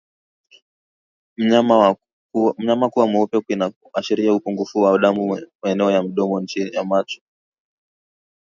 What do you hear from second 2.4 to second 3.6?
Mnyama kuwa mweupe